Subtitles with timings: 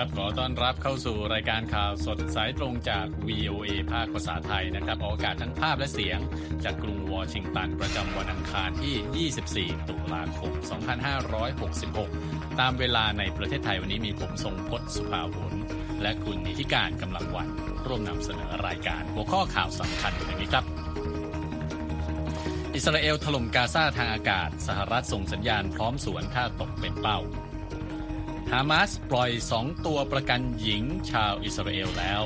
[0.00, 6.18] ครับขอต้อนรับเข้าสู่รายการข่าวสดสายตรงจาก VOA ภาคภาษาไทยนะครับออกอากาศทั้งภาพและเสียง
[6.64, 10.52] จากกรุงวอชิงตัน ประจำวันอังคารที่ 24 ตุลาคม
[11.36, 15.52] 2566 ตามเวลาในประเทศไทยวันนี้มีผมทรงพศสุภาผล
[16.02, 17.48] และคุณนิติการกำลังวัน
[17.86, 20.64] ร่วมนำเสนอรายการหัวข้อข่าวสำคัญอย่างนี้ครับ
[22.74, 27.20] อิสราเอลถล่มกาซาทางอากาศ สหรัฐส่งสัญญาณพร้อมสวนถ้าตกเป็นเป้า
[28.52, 32.22] ฮามาสปล่อยสองตัวประกันหญิงชาวอิสราเอลแล้ว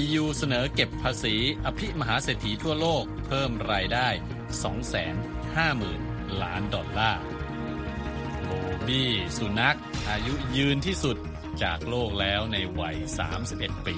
[0.00, 4.08] EU เสนอเก็บภาษีอภิมหาเศรษฐีทั่วโลกเพิ่มรายได้
[5.44, 7.22] 250,000 ล้านดอลลาร์
[8.44, 8.50] โบ
[8.86, 9.78] บี้สุนัข
[10.10, 11.16] อายุยืนที่สุด
[11.62, 12.96] จากโลกแล้วในวัย
[13.42, 13.96] 31 ปี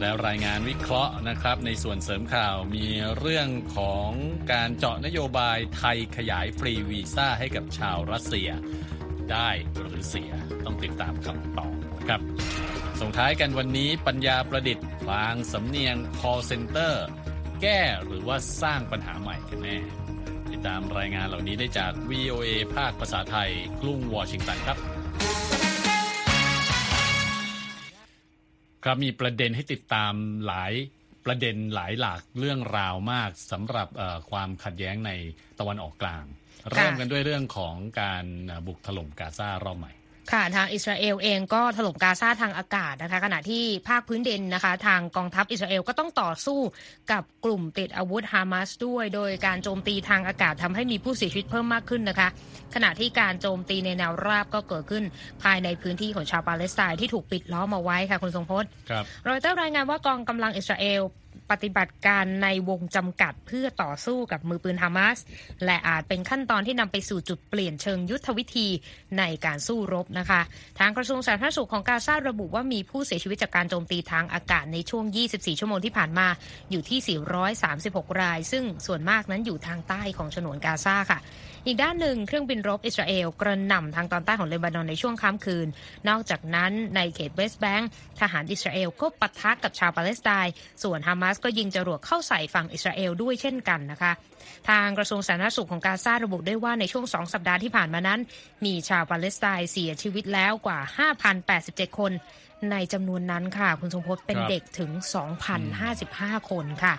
[0.00, 2.86] แล้วรายงานวิเคราะห์นะครับในส่วนเสริมข่าวมี
[3.18, 4.10] เรื่องของ
[4.52, 8.50] การเจาะนโยบายไทยขยายฟรีวีซ่าให้กับชาวรัสเซีย
[9.32, 10.32] ได้หรือเสีย
[10.64, 12.20] ต้องติดตามคำตอบนะครับ
[13.00, 16.94] ส่งท้ายกันวันนี้ปัญญาประดิษฐ์พลางสำเนียง call center
[17.62, 19.78] แก้หรือว่าสร้างปัญหาใหม่กันแน่
[20.52, 24.78] ติดตามรายงานเหล่านี้ได้จาก VOA ภาคภาษาไทย กรุงวอชิงตันครับ
[28.84, 30.12] ครับมีประเด็นให้ติดตาม
[30.46, 30.72] หลาย
[31.24, 33.88] ประเด็นหลายหลากเรื่องราวมากสำหรับ
[34.30, 35.10] ความขัดแย้งใน
[35.58, 36.24] ตะวันออกกลาง
[36.70, 38.24] เริ่มกันด้วยเรื่องของการ
[38.66, 39.92] บุกถล่มกาซารอบใหม่
[40.32, 46.60] ค่ะทางอิสราเอลเองก็ถล่มกาซาทางอากาศนะคะ ขณะที่ภาคพื้นดินนะคะ ทางกองทัพอิสราเอลก็ต้องต่อสู้
[47.12, 52.28] กับกลุ่มติดอาวุธฮามาสด้วย โดยการโจมตีทางอากาศทำให้มีผู้เสียชีวิตเพิ่มมากขึ้นนะคะ
[52.74, 55.04] ขณะที่การโจมตีในแนวราบก็เกิดขึ้น
[55.42, 61.02] ภายในพื้นที่ของชาวปาเลสไตน์ที่ถูกปิดล้อมเอาไว้ค่ะคุณทรงพจน์ครับรอยเตอร์รายงานว่ากองกำลังอิสราเอล
[61.50, 65.18] ปฏิบัติการในวงจำกัดเพื่อต่อสู้กับมือปืนฮามาส
[65.64, 68.68] และอาจเป็นขั้นตอนที่นำไปสู่จุดเปลี่ยนเชิงยุทธวิธี
[69.18, 70.40] ในการสู้รบนะคะ
[70.78, 76.28] ทางกระทรวงสาธารณสุขของกาซาระบุว่ามีผู้เสียชีวิตจากการโจมตีทางอากาศในช่วง 24 ชั่วโมงที่ผ่านมา
[76.70, 77.18] อยู่ที่
[77.64, 81.20] 436 ราย ซึ่งส่วนมากนั้นอยู่ทางใต้ของฉนวนกาซาค่ะ
[81.66, 85.66] อีกด้านหนึ่งเครื่องบินรบอิสราเอลกระหน่ำทางตอนใต้ของเลบานอนในช่วงค่ำคืน
[86.08, 87.88] นอกจากนั้นในเขตเวสต์แบงค์
[88.20, 90.52] ทหารอิสราเอลก็ปะทะกับชาวปาเลสไตน์
[90.82, 94.12] ส่วนฮามาสก็ยิงจรวดเข้าใส่ฝั่งอิสราเอลด้วยเช่นกันนะคะ
[94.68, 98.20] ทางกระทรวงสาธารณสุขของกาซาระบุได้ว่าในช่วงสองสัปดาห์ที่ผ่านมานั้น
[98.64, 100.78] มีชาวปาเลสไตน์เสียชีวิตแล้วกว่า
[101.38, 102.12] 5,087 คน
[102.70, 104.90] ในจำนวนนั้นค่ะ คุณทรงพจน์เป็นเด็กถึง
[105.70, 106.94] 2,055 คนค่ะ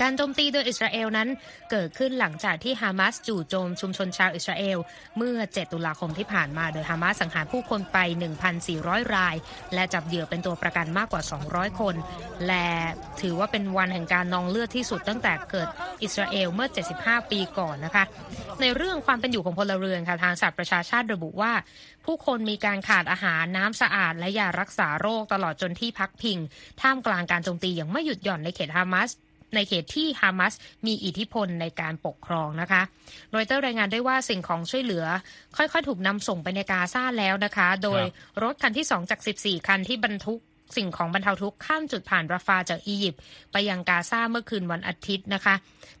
[0.00, 1.28] การโจมตีโดยอิสราเอลนั้น
[1.70, 4.78] เกิดขึ้นหลังจากที่ฮามาสจู่โจมชุมชนชาวอิสราเอล
[5.16, 7.98] เมื่อ 7 ตุลาคมที่ผ่านมาโดยฮามาสสังหารผู้คนไป
[8.56, 9.36] 1,400 ราย
[9.74, 11.94] และจับเหยื่อเป็นตัวประกันมากกว่า 200 คน
[12.46, 12.68] และ
[13.20, 15.68] ถือว่าเป็นวันแห่งการนองเลือดที่สุดตั้งแต่เกิด
[16.02, 16.68] อิสราเอลเมื่อ
[16.98, 18.04] 75 ปีก่อนนะคะ
[18.60, 21.52] ในเรื่องความเป็นอยู่ของพลเรือนค่ะทางสหประชาชาติระบุว่า
[22.04, 26.38] ผู้คนมีการขาดอาหารน้ำสะอาด และยารักษาโรคตลอดจนที่พักพิง
[26.80, 29.10] ท่ามกลางการโจมตีอย่างไม่หยุดหย่อนในเขตฮามาส
[29.54, 30.54] ในเขตที่ฮามาส
[30.86, 32.82] มีอิทธิพลในการปกครองนะคะ
[33.34, 35.04] รอยเตอร์รายงานได้ว่าสิ่งของช่วยเหลือ
[35.56, 38.02] ค่อยๆ ถูกนำส่งไปในกาซาแล้วนะคะ โดย
[38.42, 40.40] รถคันที่ 2 จาก 14 คันที่บรรทุก
[40.76, 43.20] สิ่งของบรรเทาทุกข์ข้ามจุดผ่านราฟาจากอียิปต์
[43.52, 45.54] ไปยังกาซาเมื่อคืนวันอาทิตย์นะคะ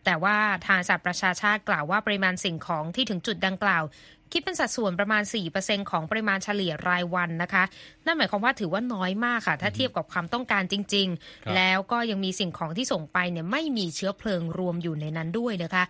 [0.04, 0.36] แต่ว่า
[0.66, 3.82] ทางสหประชาชาติกล่าวว่าปริมาณสิ่งของที่ถึงจุดดังกล่าว
[4.32, 5.22] คิดเป็นสัดส่วนประมาณ
[5.56, 7.64] 4%ของปริมาณเฉลี่ยรายวันนะคะ
[8.06, 15.84] นั่นหมายความว่าถือว่าน้อยมากค่ะ ถ้าเทียบกับความต้องการจริง ๆ แล้วก็ยังมีสิ่งของที่ส่งไปเนี่ยไม่มีเชื้อเพลิงรวมอยู่ในนั้นด้วยนะคะ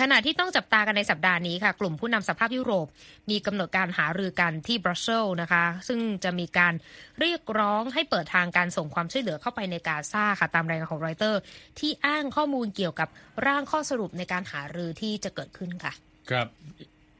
[0.00, 2.86] ขณะที่ต้องจับตากันในสัปดาห์นี้ค่ะ กลุ่มผู้นำสหภาพยุโรป
[3.30, 6.74] มีกำหนดการหารือกันที่บรัสเซลส์นะคะ ซึ่งจะมีการ
[7.20, 11.40] เรียกร้องให้เปิดทางการส่งความช่วยเหลือเข้าไปในกาซาค่ะ ตามรายงานของรอยเตอร์
[11.78, 13.08] ที่อ้างข้อมูลเกี่ยวกับ
[13.46, 15.92] ร่างข้อสรุปในการหารือที่จะเกิดขึ้นค่ะ
[16.30, 16.46] ครับ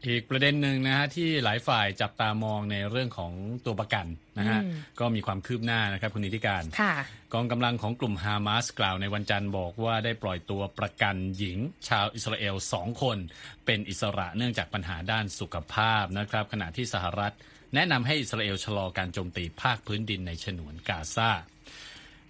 [0.06, 3.32] อีกประเด็นหนึ่งนะฮะที่หลายฝ่ายจับตามองในเรื่องของ
[3.66, 4.06] ตัวประกัน
[4.38, 4.60] นะฮะ
[5.00, 6.94] ก็มีความคืบหน้านะครับคุณนิติการค่ะ
[7.34, 11.58] กองกำลังของกลุ่มฮามาสกล่าวในวันจันทร์บอกว่าได้ปล่อยตัวประกันหญิง
[11.88, 13.18] ชาวอิสราเอลสองคน
[13.66, 17.34] เป็นอิสระเนื่องจากปัญหาด้านสุขภาพนะครับ ขณะที่สหรัฐ
[17.74, 21.30] แนะนำให้อิสราเอลชะลอการโจมตีภาคพื้นดินในฉนวนกาซา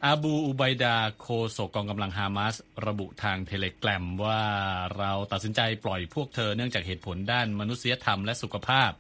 [0.07, 2.55] อาบูอุไบดาโฆษกกองกำลังฮามาส
[2.87, 4.43] ระบุทางเทเลแกรมว่า
[4.99, 8.91] เราตัดสินใจปล่อยพวกเธอเนื่องจากเหตุผลด้านมนุษยธรรมและสุขภาพ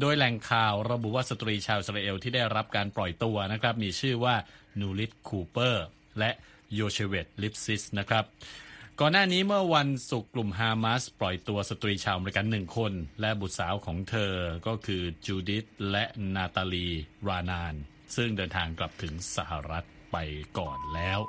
[0.00, 4.34] โดยแหล่งข่าวระบุว่าสตรีชาวอิสราเอลที่ได้รับการปล่อยตัวนะครับมีชื่อว่า
[4.80, 5.86] นูริตคูเปอร์
[6.18, 6.30] และ
[6.74, 8.24] โยเชเวตลิปซิสนะครับ
[9.00, 14.32] ก่อนหน้านี้เมื่อวันศุกร์กลุ่มฮามาสปล่อยตัวสตรีชาวอเมริกันหนึ่งคน และบุตรสาวของเธอ
[14.66, 16.04] ก็คือจูดิตและ
[16.34, 16.88] นาตาลี
[17.28, 17.74] รานาน
[18.16, 20.16] ซึ่งเดินทางกลับถึงสหรัฐ ไป
[20.58, 21.20] ก่อนแล้ว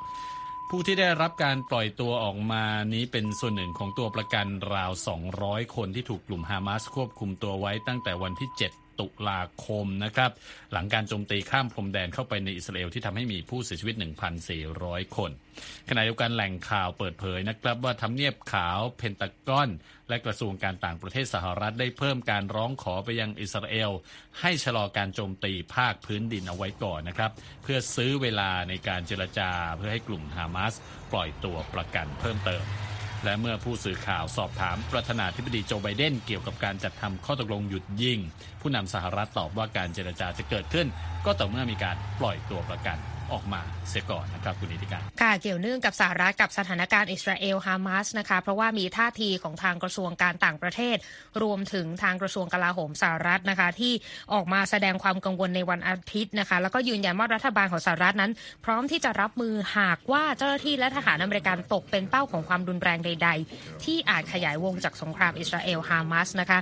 [0.70, 4.92] ผู้ที่ได้รับการปล่อยตัวออกมานี้เป็นส่วนหนึ่งของตัวประกันราว
[5.34, 10.32] 200 คนที่ถูกกลุ่มฮามาสควบคุมตัวไว้ตั้งแต่วันที่ 7 ตุลาคมนะครับ
[10.74, 13.96] หลังการโจมตีข้ามพรมแดนเข้าไปในอิสราเอลที่ทำให้มีผู้เสียชีวิต
[14.56, 15.32] 1,400 คน
[15.90, 19.70] ขณะเดียวกันแหล่งข่าวเปิดเผยนะครับว่าทำเนียบขาวเพนตากอน
[20.10, 23.92] และกระทรวงการต่างประเทศสหรัฐได้เพิ่มการร้องขอไปยังอิสราเอล
[24.42, 27.32] ให้ชะลอการโจมตีภาคพื้นดินเอาไว้ก่อนนะครับ
[27.64, 30.74] เพื่อซื้อเวลาในการเจรจาเพื่อให้กลุ่มฮามาส
[31.12, 32.66] ปล่อยตัวประกันเพิ่มเติม
[33.24, 38.20] และเมื่อผู้สื่อข่าวสอบถามประธานาธิบดีโจไบเดนเกี่ยวกับการจัดทำข้อตกลงหยุดยิง
[38.62, 40.88] ผู้นำสหรัฐตอบว่าการเจรจาจะเกิดขึ้น
[41.26, 42.98] ก็ต่อเมื่อมีการปล่อยตัวประกัน
[43.32, 50.98] ออกมาเสียก่อนนะครับคุณนิติการค่ะเกี่ยวเนื่องกับสหรัฐกับสถานการณ์อิสราเอลฮามาสนะคะเพราะว่ามีท่าทีของทางกระทรวงการต่างประเทศ
[51.44, 53.94] รวมถึงทางกระทรวงกลาโหมสหรัฐนะคะที่
[54.34, 58.32] ออกมาแสดงความกังวลในวันอาทิตย์นะคะแล้วก็ยืนยันว่ารัฐบาลของสหรัฐนั้น
[58.66, 66.60] พร้อมที่จะรับมือหากว่าเจ้าหน้าที่และทหารอเมริกันตกเป็นเป้าของความรุนแรงใด ๆ ที่อาจขยายวงจากสงครามอิสราเอลฮามาสนะคะ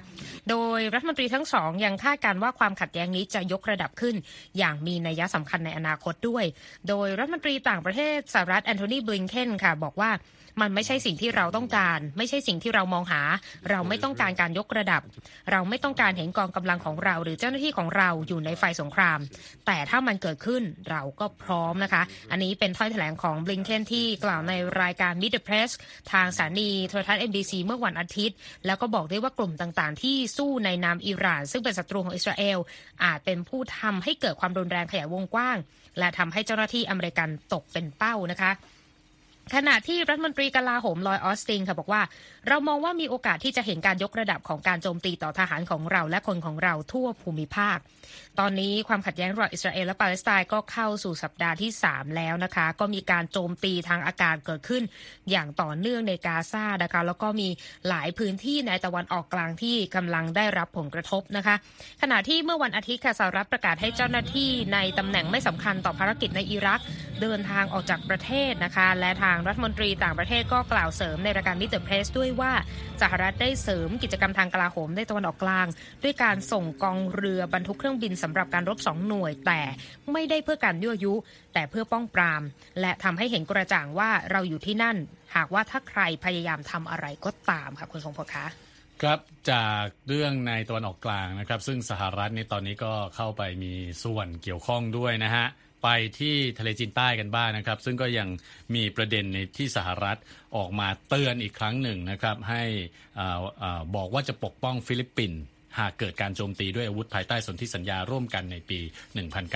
[0.50, 4.16] โดยรัฐมนตรีทั้งสองยังคาดการณ์ว่าความขัดแย้งนี้จะยกระดับขึ้น
[4.58, 6.44] อย่างมีนัยสำคัญในอนาคตด้วย
[6.89, 10.12] โดยรัฐมนตรีต่างประเทศสหรัฐแอนโทนีบลิงเคนค่ะ บอกว่า
[10.62, 13.21] มันไม่ใช่สิ่งที่เราต้องการ ไม่ใช่สิ่งที่เรามองหา
[13.69, 15.01] เราไม่ต้องการการยกระดับ
[15.51, 19.19] เราไม่ต้องการเห็นกองกำลังของเรา หรือเจ้าหน้าที่ของเราอยู่ในไฟสงคราม
[19.65, 25.71] แต่ถ้ามันเกิดขึ้นเราก็พร้อมนะคะ อันนี้เป็นถ้อยแถลงของบลิงเคนที่กล่าวในรายการ Meet the Press
[26.12, 32.57] ทางสถานีโทรทัศน์ NBC เมื่อวันอาทิตย์ แล้วก็บอกด้วยว่ากลุ่มต่างๆ ที่สู้ในนามอิหร่าน ซึ่งเป็นศัตรูของอิสราเอล
[33.03, 35.57] อาจเป็นผู้ทำให้เกิดความรุนแรงขยายวงกว้าง
[35.99, 38.51] และทำให้เจ้าหน้าที่อเมริกันตกเป็นเป้านะคะ
[39.55, 42.01] ขณะที่รัฐมนตรีกลาโหมลอยออสตินค่ะบอกว่า
[42.47, 47.77] เรามองว่ามีโอกาสที่จะเห็นการยกระดับของการโจมตีต่อทหารของเราและคนของเราทั่วภูมิภาค
[48.39, 54.83] ตอนนี้ความขัดแย้งระหว่างอิสราเอลและปาเลสไตน์ก็เข้าสู่สัปดาห์ที่ 3 แล้วนะคะ ก็มีการโจมตีทางอากาศเกิดขึ้น
[55.31, 57.49] อย่างต่อเนื่องในกาซานะคะ แล้วก็มี
[57.89, 61.55] หลายพื้นที่ในตะวันออกกลางที่กำลังได้รับผลกระทบนะคะ
[62.01, 66.81] ขณะที่เมื่อวันอาทิตย์ค่ะสหรัฐประกาศให้เจ้าหน้าที่ในตำแหน่งไม่สำคัญต่อภารกิจในอิรัก
[67.21, 72.51] เดินทางออกจากประเทศนะคะ และทางรัฐมนตรีต่างประเทศก็กล่าวเสริมในรายการมิเตอร์เพรสด้วยว่า
[73.01, 75.68] สหรัฐได้เสริมกิจกรรมทางกลาโหมในตะวันออกกลาง
[76.04, 79.62] ด้วยการส่งกองเรือบรรทุกเครื่องบินสำหรับการรบสองหน่วย แต่
[80.12, 81.13] ไม่ได้เพื่อการยั่วยุ
[81.54, 82.42] แต่เพื่อป้องปราม
[82.81, 84.98] และทำให้เห็นกระจ่างว่าเราอยู่ที่นั่น
[85.36, 88.45] หากว่าถ้าใครพยายามทำอะไรก็ตามค่ะคุณทรงพลคะ
[89.01, 89.19] ครับ
[89.51, 93.74] จากเรื่องในตะวันออกกลางนะครับ ซึ่งสหรัฐนี่ตอนนี้ก็เข้าไปมี
[94.04, 95.45] ส่วนเกี่ยวข้องด้วยนะฮะ
[95.83, 95.88] ไป
[96.19, 98.28] ที่ทะเลจีนใต้กันบ้างนะครับ ซึ่งก็ยัง
[98.75, 100.18] มีประเด็นในที่สหรัฐ
[100.57, 102.63] ออกมาเตือนอีกครั้งหนึ่งนะครับ ให้
[103.19, 105.42] อ่าบอกว่าจะปกป้องฟิลิปปินส์
[105.80, 108.80] หากเกิดการโจมตีด้วยอาวุธภายใต้สนธิสัญญาร่วมกันในปี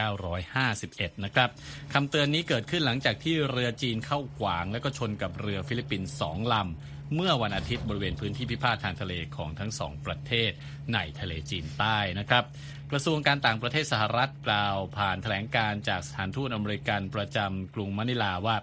[0.03, 1.49] 1951 นะครับ
[1.93, 10.51] คำเตือนนี้เกิดขึ้นหลังจากที่เรือจีนเข้าขวาง และก็ชนกับเรือฟิลิปปินส์สองลำเมื่อวันอาทิตย์บริเวณพื้นที่พิพาททางทะเลของทั้งสองประเทศ
[10.93, 12.43] ในทะเลจีนใต้นะครับ
[12.91, 18.55] กระทรวงการต่างประเทศสหรัฐกล่าวผ่านแถลงการณ์จากสถานทูตอเมริกันประจำกรุงมะนิลาว่า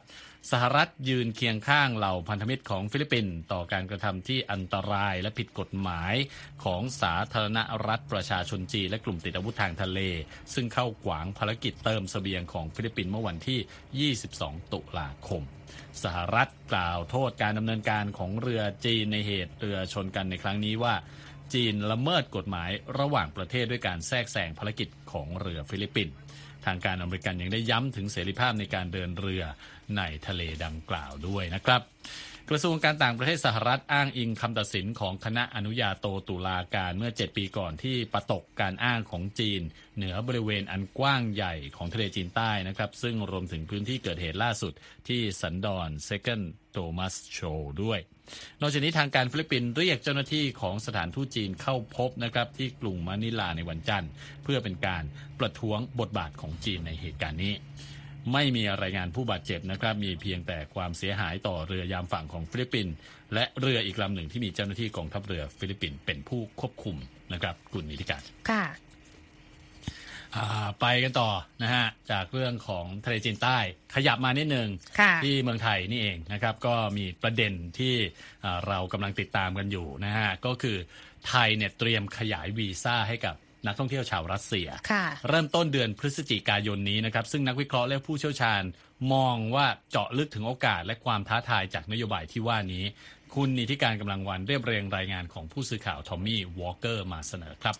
[0.52, 6.14] สหรัฐยืนเคียงข้างเหล่าพันธมิตรของฟิลิปปินส์ต่อการกระทำที่อันตรายและผิดกฎหมาย
[6.64, 10.00] ของสาธารณรัฐประชาชนจีนและกลุ่มติดอาวุธทางทะเล
[10.54, 15.42] ซึ่งเข้าขวางภารกิจเติมเสบียงของฟิลิปปินส์เมื่อวันที่ 22 ตุลาคม
[16.02, 20.94] สหรัฐกล่าวโทษการดำเนินการของเรือจีนในเหตุเรือชนกันในครั้งนี้ว่า
[21.54, 26.14] จีนละเมิดกฎหมายระหว่างประเทศด้วยการแทรกแซงภารกิจของเรือฟิลิปปินส์
[26.66, 29.42] ทางการอเมริกันยังได้ย้ำถึงเสรีภาพในการเดินเรือ
[29.96, 31.80] ในทะเลดังกล่าวด้วยนะครับ
[32.50, 39.60] กระทรวงการต่างประเทศสหรัฐอ้างอิงคำตัดสินของคณะอนุญาโตตุลาการเมื่อ 7 ปีก่อนที่ปัดตกการอ้างของจีน
[39.96, 44.72] เหนือบริเวณอันกว้างใหญ่ของทะเลจีนใต้นะครับ ซึ่งรวมถึงพื้นที่เกิดเหตุล่าสุด
[45.08, 47.38] ที่สันดอน Second Thomas Shoal
[47.82, 48.00] ด้วย
[48.60, 54.10] นอกจากนี้ทางการฟิลิปปินส์เรียกเจ้าหน้าที่ของสถานทูตจีนเข้าพบนะครับที่กรุงมะนิลาในวันจันทร์
[54.44, 55.04] เพื่อเป็นการ
[55.40, 57.54] ประท้วงบทบาทของจีนในเหตุการณ์นี้
[58.32, 62.94] ไม่มีรายงานผู้บาดเจ็บนะครับ มีเพียงแต่ความเสียหายต่อเรือยามฝั่งของฟิลิปปินส์
[63.34, 66.96] และเรืออีกลำหนึ่งที่มีเจ้าหน้าที่กองทัพเรือฟิลิปปินส์เป็นผู้ควบคุม
[67.32, 68.64] นะครับคุณนิติการค่ะ
[70.36, 71.30] อ่าไปกันต่อ
[71.62, 73.58] นะฮะจากเรื่องของทะเลจีนใต้
[73.94, 74.68] ขยับมานิดนึง
[75.00, 77.94] ค่ะที่เมืองไทยนี่เองนะครับก็มีประเด็นที่
[78.44, 80.76] อ่าเรากำลังติดตามกันอยู่นะฮะก็คือ
[81.28, 83.34] ไทยเนี่ยเตรียมขยายวีซ่าให้กับ
[83.66, 88.62] นักท่องเที่ยวชาวรัสเซียค่ะเริ่มต้นเดือนพฤศจิกายนนี้นะครับ ซึ่งนักวิเคราะห์และผู้เชี่ยวชาญ
[89.12, 92.84] มองว่าเจาะลึกถึงโอกาสและความท้าทายจากนโยบายที่ว่านี้
[93.34, 97.74] คุณนิติการกำลังวันเรียบเรียงรายงานของผู้สื่อข่าวทอมมี่วอลเกอร์มาเสนอครับ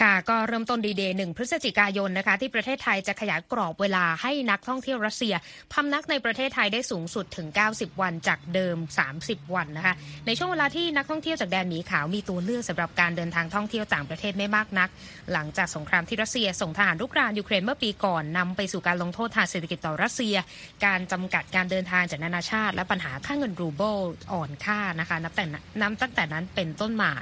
[0.00, 5.34] ค่ะ ก็เริ่มต้นดีเดย์หนึ่งพฤศจิกายนนะคะ ที่ประเทศไทยจะขยายกรอบเวลาให้นักท่องเที่ยวรัสเซีย
[5.72, 8.76] พำนักในประเทศไทยได้สูงสุดถึง 90 วันจากเดิม
[9.14, 9.94] 30 วันนะคะ
[10.26, 14.88] ในช่วงเวลาที่นักท่องเที่ยวจากแดนหมีขาวมีตัวเลือกสำหรับการเดินทางท่องเที่ยวต่างประเทศไม่มากนัก
[15.32, 20.36] หลังจากสงครามที่รัสเซียส่งทหารรุกรานยูเครนเมื่อปีก่อนนำไปสู่การลงโทษทางเศรษฐกิจต่อรัสเซีย
[20.86, 23.96] การจำกัดการเดินทางจากนานาชาติ และปัญหาค่าเงินรูเบิล
[24.32, 25.44] อ่อนค่านะคะ นับแต่
[25.80, 27.12] นับตั้งแต่นั้นเป็นต้นมา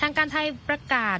[0.00, 1.18] ทางการไทยประกาศ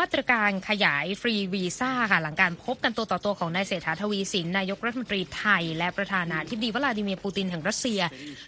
[0.00, 8.00] มาตรการขยายฟรีวีซ่าค่ะ หลังการพบกันตัวต่อตัวของนายเศรษฐาทวีสิน นายกรัฐมนตรีไทย และประธานาธิบดีวลาดิเมียร์ปูตินแห่งรัสเซีย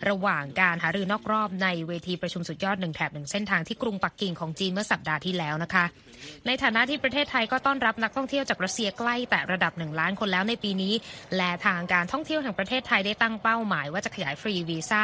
[0.08, 5.84] ระหว่างการหารือนอกรอบในเวทีประชุมสุดยอดหนึ่งแถบหนึ่งเส้นทางที่กรุงปักกิ่งของจีนเมื่อสัปดาห์ที่แล้วนะคะ
[6.46, 10.94] ในฐานะที่ประเทศไทยก็ต้อนรับนักท่องเที่ยวจากรัสเซียใกล้แต่ระดับหนึ่งล้านคนแล้วในปีนี้
[11.36, 15.02] และทางการท่องเที่ยวแห่งประเทศไทยได้ตั้งเป้าหมายว่าจะขยายฟรีวีซ่า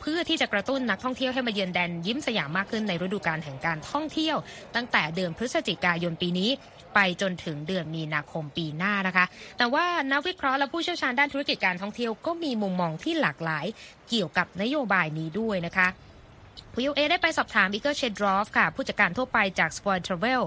[0.00, 4.36] เพื่อที่จะกระตุ้นนักท่องเที่ยวให้มาเยือนแดนยิ้มสยามมากขึ้นในฤดูกาลแห่งการท่องเที่ยว
[4.74, 6.50] ตั้งแต่เดือนพฤศจิกายนปีนี้
[6.94, 9.24] ไปจนถึงเดือนมีนาคมปีหน้านะคะ
[9.58, 13.66] แต่ว่านักวิเคราะห์และผู้เชี่ยวชาญด้านธุรกิจการท่องเที่ยวก็มีมุมมองที่หลากหลาย
[14.08, 15.88] เกี่ยวกับนโยบายนี้ด้วยนะคะ
[16.74, 20.42] VOA ได้ไปสอบถามอิกอร์เชดรอฟค่ะ ผู้จัดการทั่วไปจาก Spoil Travel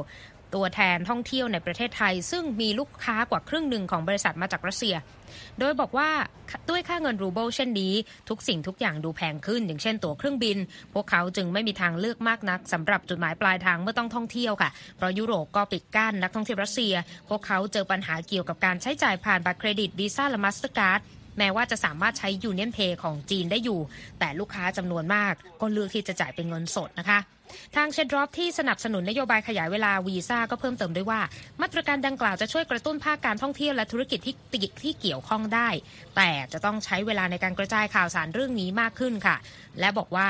[0.55, 4.95] ตัวแทนท่องเที่ยวในประเทศไทย ซึ่งมีลูกค้ากว่าครึ่งหนึ่งของบริษัทมาจากรัสเซีย
[5.59, 6.09] โดยบอกว่า
[6.69, 7.93] ด้วยค่าเงินรูเบิลเช่นนี้
[8.29, 10.57] ทุกสิ่งทุกอย่างดูแพงขึ้น อย่างเช่นตั๋วเครื่องบิน
[10.93, 16.93] พวกเขาจึงไม่มีทางเลือกมากนักสำหรับจุดหมายปลายทางเมื่อต้องท่องเที่ยวค่ะ เพราะยุโรปก็ปิดกั้นนักท่องเที่ยวรัสเซีย
[17.29, 21.01] พวกเขาเจอปัญหาเกี่ยวกับการใช้จ่ายผ่านบัตรเครดิตวีซ่าและมาสเตอร์การ์ด
[21.37, 23.79] แม้ว่าจะสามารถใช้ยูเนียนเพย์ของจีนได้อยู่
[24.19, 27.19] แต่ลูกค้าจำนวนมากก็เลือกที่จะจ่ายเป็นเงินสดนะคะ
[27.75, 31.21] ทางเชดรอฟที่สนับสนุนนโยบายขยายเวลาวีซ่าก็เพิ่มเติมด้วยว่า
[31.61, 35.69] มาตรการดังกล่าวจะช่วยกระตุ้นภาคการท่องเที่ยวและธุรกิจที่ติดที่เกี่ยวข้องได้
[36.15, 39.35] แต่จะต้องใช้เวลาในการกระจายข่าวสารเรื่องนี้มากขึ้นค่ะ
[39.79, 40.27] และบอกว่า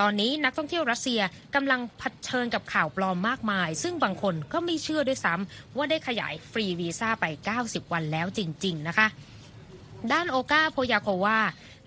[0.00, 1.20] ตอนนี้นักท่องเที่ยวรัสเซีย
[1.54, 7.24] กำลังเผชิญกับข่าวปลอมมากมาย ซึ่งบางคนก็ไม่เชื่อด้วยซ้ำว่าได้ขยายฟรีวีซ่าไป
[7.60, 9.06] 90 วันแล้วจริง ๆ นะคะ
[10.12, 11.38] ด้านโอลกาโพยาโควา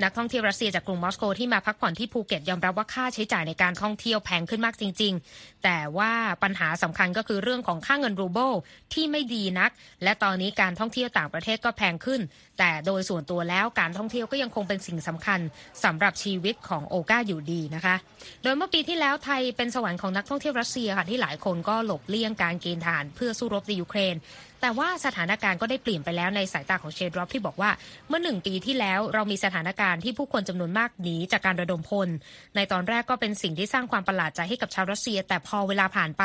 [0.04, 6.12] นักท่องเที่ยวรัสเซียจากกรุงมอสโกที่มาพักผ่อนที่ภูเก็ตยอมรับว่าค่าใช้จ่ายในการท่องเที่ยวแพงขึ้นมากจริง ๆ แต่ว่า
[6.44, 8.51] ปัญหาสำคัญก็คือเรื่องของค่าเงินรูเบิล
[8.94, 9.72] ที่ไม่ดีนัก
[10.04, 12.22] และตอนนี้การท่องเที่ยวต่างประเทศก็แพงขึ้น
[12.60, 15.39] แต่โดยส่วนตัวแล้วการท่องเที่ยวก็ยังคงเป็นสิ่งสำคัญ
[15.84, 17.96] สำหรับชีวิตของโอลกาอยู่ดีนะคะ
[18.44, 24.16] โดยเมื่อปีที่แล้วไทยเป็นสวรรค์ของนักท่องเที่ยวรัสเซียค่ะที่หลายคนก็หลบเลี่ยงการเกณฑ์ทหารเพื่อสู้รบในยูเครน
[24.62, 27.72] แต่ว่าสถานการณ์ก็ได้เปลี่ยนไปแล้วในสายตาของเชดรอปที่บอกว่า
[28.08, 32.10] เมื่อหนึ่งปีที่แล้วเรามีสถานการณ์ที่ผู้คนจำนวนมากหนีจากการระดมพล
[32.56, 36.24] ในตอนแรกก็เป็นสิ่งที่สร้างความประหลาดใจให้กับชาวรัสเซีย แต่พอเวลาผ่านไป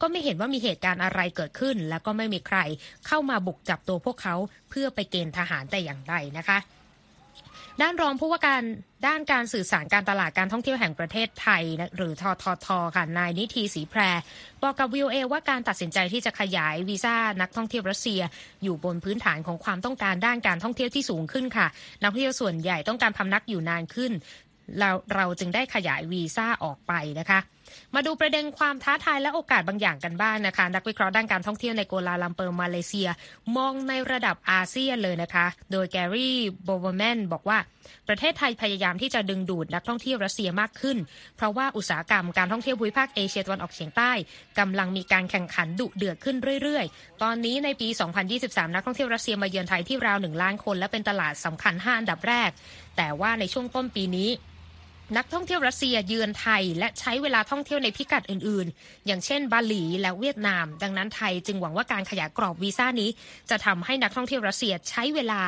[0.00, 2.58] ก็ไม่เห็นว่ามีเหตุการณ์อะไรเกิดขึ้น และก็ไม่มีใคร
[3.06, 4.34] เข้ามาบุกจับตัวพวกเขา
[4.70, 6.58] เพื่อไปเกณฑ์ทหารแต่อย่างใดนะคะ
[7.82, 8.62] ด้านรองผู้ว่าการ
[9.06, 11.62] ด้านการสื่อสารการตลาดการท่องเที่ยวแห่งประเทศไทย
[11.96, 14.00] หรือทททค่ะนายนิธีสีแพร
[14.62, 18.20] บอกกับ VOA ว่าการตัดสินใจที่จะขยายวีซ่านักท่องเที่ยวรัสเซีย
[18.62, 21.66] อยู่บนพื้นฐานของความต้องการด้านการท่องเที่ยวที่สูงขึ้นค่ะ
[22.02, 24.12] นักท่องเที่ยวส่วนใหญ่ต้องการพำนักอยู่นานขึ้น
[24.78, 27.38] เราเราจึงได้ขยายวีซ่าออกไปนะคะ
[27.94, 33.08] มาดูประเด็นความท้าทายและโอกาสบางอย่างกันบ้างนนะคะ นักวิเคราะห์ด้านการท่องเที่ยวในกัวลาลัมเปอร์มาเลเซีย
[33.56, 37.58] มองในระดับอาเซียนเลยนะคะ โดยแกรี่โบเวอร์แมนบอกว่า
[38.08, 40.98] ประเทศไทยพยายามที่จะดึงดูดนักท่องเที่ยวรัสเซียมากขึ้น
[41.36, 44.12] เพราะว่าอุตสาหกรรมการท่องเที่ยวภูมิภาคเอเชียตะวันออกเฉียงใต้
[44.58, 47.88] กำลังมีการแข่งขันดุเดือดขึ้นเรื่อยๆ ตอนนี้ในปี
[48.32, 52.50] 2023 นักท่องเที่ยวรัสเซียมาเยือนไทยที่ราวหนึ่งล้านคน และเป็นตลาดสำคัญ5อันดับแรก
[52.96, 54.30] แต่ว่าในช่วงต้นปีนี้
[55.16, 63.10] นักท่องเที่ยวรัสเซียเยือนไทย และใช้เวลาท่องเที่ยวในพิกัดอื่นๆ อย่างเช่นบาหลีและเวียดนาม ดังนั้นไทยจึงหวังว่าการขยายกรอบวีซ่านี้
[63.50, 65.42] จะทำให้นักท่องเที่ยวรัสเซียใช้เวลา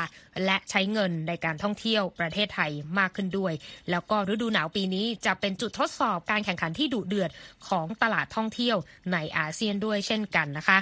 [0.44, 3.52] และใช้เงินในการท่องเที่ยวประเทศไทยมากขึ้นด้วย
[3.90, 7.30] แล้วก็ฤดูหนาวปีนี้จะเป็นจุดทดสอบการแข่งขันที่ดุเดือด
[7.68, 8.76] ของตลาดท่องเที่ยว
[9.12, 10.78] ในอาเซียนด้วยเช่นกันนะคะ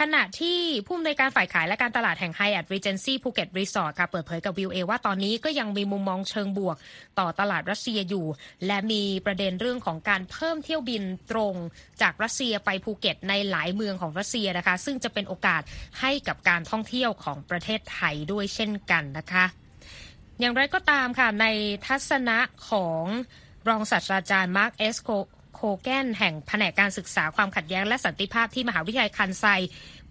[0.00, 6.76] ขณะที่ผู้อำนวยการฝ่ายขายและการตลาดแห่ง Hyatt Regency Phuket Resort ค่ะเปิดเผยกับวิวเอว่าตอนนี้ก็ยังมีมุมมองเชิงบวก
[7.18, 8.26] ต่อตลาดรัสเซียอยู่
[8.66, 11.54] และมีประเด็นเรื่องของการเพิ่มเที่ยวบินตรง
[12.02, 15.62] จากรัสเซียไปภูเก็ตในหลายเมืองของรัสเซียนะคะ ซึ่งจะเป็นโอกาส
[16.00, 19.44] ให้กับการท่องเที่ยวของประเทศไทยด้วยเช่นกันนะคะ
[20.40, 21.46] อย่างไรก็ตามค่ะใน
[21.86, 22.38] ทัศนะ
[22.70, 23.04] ของ
[23.68, 25.10] รองศาสตราจารย์มาร์คเอสโค
[25.82, 29.44] แกนแห่งแผนกการศึกษาความขัดแย้งและสันติภาพที่มหาวิทยาลัยคันไซ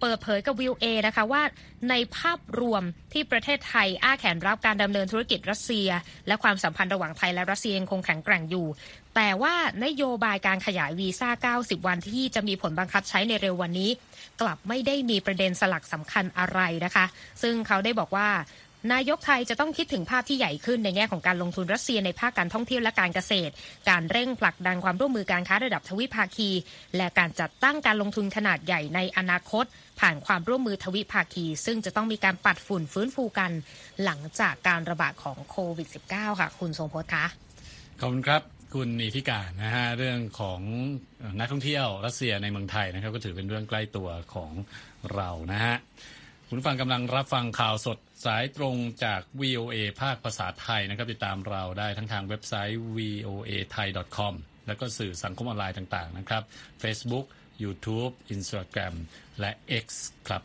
[0.00, 1.42] เปิดเผยกับ VOA นะคะว่า
[1.90, 2.82] ในภาพรวม
[3.12, 5.88] ที่ประเทศไทยอ้าแขนรับการดำเนินธุรกิจรัสเซีย
[6.26, 8.66] และความสัมพันธ์ระหว่างไทยและรัสเซียยังคงแข็งแกร่งอยู่
[9.14, 13.90] แต่ว่านโยบายการขยายวีซ่า 90 วันที่จะมีผลบังคับใช้ในเร็ววันนี้
[14.40, 17.04] กลับไม่ได้มีประเด็นสลักสำคัญอะไรนะคะ
[17.42, 18.28] ซึ่งเขาได้บอกว่า
[18.92, 23.52] นายกไทยจะต้องคิดถึงภาพที่ใหญ่ขึ้นในแง่ของการลงทุนรัสเซียในภาคการท่องเที่ยวและการเกษตร
[23.90, 26.50] การเร่งผลักดันความร่วมมือการค้าระดับทวิภาคี
[26.96, 29.64] และการจัดตั้งการลงทุนขนาดใหญ่ในอนาคต
[30.00, 33.50] ผ่านความร่วมมือทวิภาคี ซึ่งจะต้องมีการปัดฝุ่นฟื้นฟูกัน
[34.04, 37.24] หลังจากการระบาดของโควิด -19 ค่ะ คุณทรงพจน์คะ
[38.00, 38.42] ขอบคุณครับ
[38.74, 40.60] คุณนิธิการนะฮะเรื่องของ
[41.38, 44.50] นักท่องเที่ยวรัสเซียในเมืองไทยนะครับก็ถือเป็นเรื่องใกล้ตัวของ
[45.14, 45.76] เรานะฮะ
[46.48, 54.34] คุณฟังกำลังรับฟังข่าวสด สายตรงจาก VOA ภาคภาษาไทยนะครับ ติดตามเราได้ทั้งทางเว็บไซต์ voa thai com
[54.66, 56.42] แล้วก็สื่อสังคมออนไลน์ต่าง ๆ นะครับ
[56.82, 57.26] Facebook
[57.62, 58.94] YouTube Instagram
[59.40, 59.50] และ
[59.84, 59.86] X
[60.28, 60.42] ครับ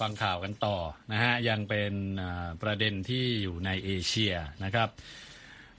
[0.00, 0.76] ฟังข่าวกันต่อ
[1.12, 1.92] นะฮะ ยังเป็น
[2.62, 4.88] ประเด็นที่อยู่ในเอเชียนะครับ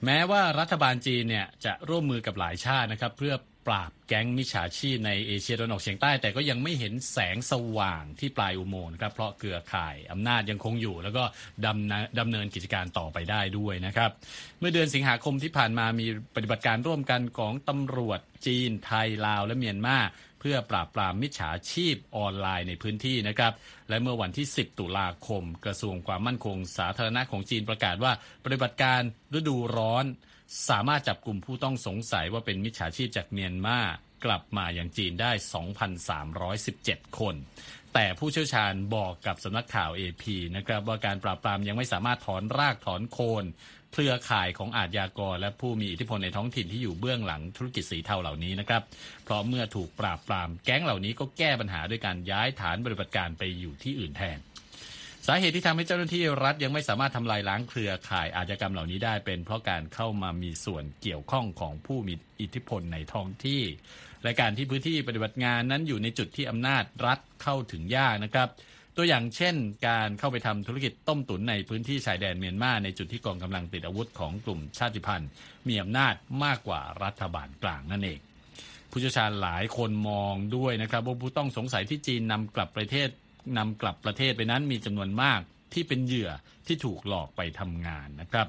[0.06, 3.34] แม้ว่ารัฐบาลจีนเนี่ยจะร่วมมือกับหลายชาตินะครับ เพื่อ
[3.68, 11.24] ปราบแก๊งมิจฉาชีพในเอเชียตะวันออกเฉียงใต้ แต่ก็ยังไม่เห็นแสงสว่างที่ปลายอุโมงค์ครับเพราะเกลือข่ายอำนาจยังคงอยู่ แล้วก็
[11.66, 14.10] ดำดำเนินกิจการต่อไปได้ด้วยนะครับ
[14.60, 20.00] เมื่อเดือนสิงหาคมที่ผ่านมามีปฏิบัติการร่วมกันของตำรวจจีนไทยลาวและเมียนมา
[20.40, 23.54] เพื่อปราบปรามมิจฉาชีพออนไลน์ในพื้นที่นะครับ
[23.90, 28.12] และเมื่อวันที่ 10 ตุลาคม กระทรวงความมั่นคงสาธารณะของจีนประกาศว่า
[28.46, 29.02] ปฏิบัติการ
[29.38, 30.06] ฤดูร้อน
[30.70, 33.80] สามารถจับกลุ่มผู้ต้องสงสัยว่าเป็นมิจฉาชีพจากเมียนมา
[34.26, 35.32] กลับมาอย่างจีนได้
[36.46, 37.36] 2,317 คน
[37.94, 40.24] แต่ผู้เชี่ยวชาญบอกกับสำนักข่าว AP
[40.56, 43.46] นะครับว่าการปราบปรามยังไม่สามารถถอนรากถอนโคน
[43.94, 48.82] เครือข่ายของอาชญากร และผู้มีอิทธิพลในท้องถิ่นที่อยู่เบื้องหลังธุรกิจสีเทาเหล่านี้นะครับ
[49.24, 54.38] เพราะเมื่อถูกปราบปรามแก๊งเหล่านี้ก็แก้ปัญหาด้วยการย้ายฐานปฏิบัติการไปอยู่ที่อื่นแทน
[55.32, 63.64] สาเหตุที่ทำให้เจ้าหน้าที่รัฐยังไม่สามารถทำลายล้างเครือข่ายอาชญากรรมเหล่านี้ได้เป็นเพราะการเข้ามามีส่วนเกี่ยวข้องของผู้มีอิทธิพลในท้องที่
[64.24, 68.48] และการที่พื้นที่ปฏิบัติงานนั้นอยู่ในจุดที่อำนาจรัฐเข้าถึงยากนะครับ
[68.98, 69.56] ตัวอย่างเช่น
[69.88, 75.30] การเข้าไปทำธุรกิจต้มตุ๋นในพื้นที่ชายแดนเมียนมาในจุดที่กองกำลังติดอาวุธของกลุ่มชาติพันธุ์
[75.68, 78.20] มีอำนาจมากกว่ารัฐบาลกลางนั่นเอง
[78.92, 83.10] ผู้เชี่ยวชาญหลายคนมองด้วยนะครับว่าผู้ต้องสงสัยที่จีนนำกลับประเทศ
[83.58, 85.40] นำกลับประเทศไปนั้นมีจำนวนมาก
[85.74, 86.32] ที่เป็นเหยื่อ
[86.68, 88.48] ที่ถูกหลอกไปทำงานนะครับ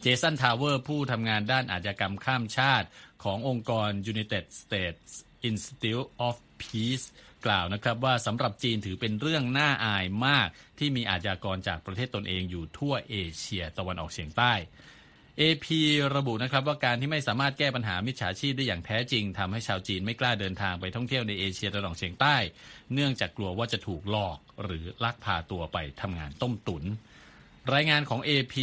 [0.00, 2.86] เจสันทาวเวอร์ผู้ทำงานด้านอาชญากรรมข้ามชาติ
[3.24, 5.10] ขององค์กร United States
[5.48, 7.06] Institute of Peace
[7.46, 14.52] กล่าวนะครับว่าสำหรับจีนถือเป็นเรื่องน่าอายมากที่มีอาชญากรจากประเทศตนเองอยู่ทั่วเอเชียตะวันออกเฉียงใต้
[15.40, 15.66] AP
[16.16, 22.36] ระบุนะครับว่าการที่ไม่สามารถแก้ปัญหามิจฉาชีพได้อย่างแท้จริงทำให้ชาวจีนไม่กล้าเดินทางไปท่องเที่ยวในเอเชียตะวันออกเฉียงใต้
[22.94, 26.84] เนื่องจากกลัวว่าจะถูกหลอกหรือลักพาตัวไปทำงานต้มตุน
[27.74, 28.54] รายงานของ AP